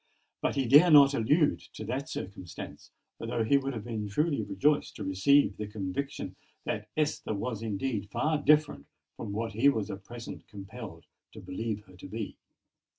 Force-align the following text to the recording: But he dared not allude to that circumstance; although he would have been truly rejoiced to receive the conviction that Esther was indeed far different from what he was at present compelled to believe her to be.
But 0.41 0.55
he 0.55 0.65
dared 0.65 0.93
not 0.93 1.13
allude 1.13 1.59
to 1.75 1.85
that 1.85 2.09
circumstance; 2.09 2.89
although 3.19 3.43
he 3.43 3.57
would 3.59 3.73
have 3.73 3.83
been 3.83 4.09
truly 4.09 4.41
rejoiced 4.41 4.95
to 4.95 5.03
receive 5.03 5.57
the 5.57 5.67
conviction 5.67 6.35
that 6.65 6.89
Esther 6.97 7.35
was 7.35 7.61
indeed 7.61 8.09
far 8.09 8.39
different 8.39 8.87
from 9.15 9.31
what 9.31 9.51
he 9.51 9.69
was 9.69 9.91
at 9.91 10.03
present 10.03 10.47
compelled 10.47 11.05
to 11.33 11.39
believe 11.39 11.83
her 11.85 11.95
to 11.97 12.07
be. 12.07 12.35